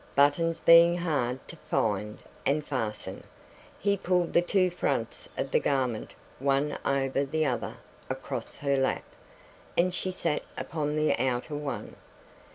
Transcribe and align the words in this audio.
Buttons 0.15 0.59
being 0.59 0.97
hard 0.97 1.47
to 1.47 1.55
find 1.69 2.17
and 2.43 2.65
fasten, 2.65 3.23
he 3.79 3.95
pulled 3.97 4.33
the 4.33 4.41
two 4.41 4.71
fronts 4.71 5.29
of 5.37 5.51
the 5.51 5.59
garment 5.59 6.15
one 6.39 6.75
over 6.83 7.23
the 7.23 7.45
other 7.45 7.77
across 8.09 8.57
her 8.57 8.75
lap, 8.75 9.03
and 9.77 9.93
she 9.93 10.09
sat 10.09 10.41
upon 10.57 10.95
the 10.95 11.15
outer 11.23 11.55
one. 11.55 11.95